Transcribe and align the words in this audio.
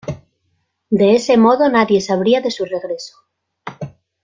De 0.89 1.13
ese 1.15 1.37
modo, 1.37 1.69
nadie 1.69 2.01
sabría 2.01 2.41
de 2.41 2.49
su 2.49 2.65
regreso. 2.65 3.17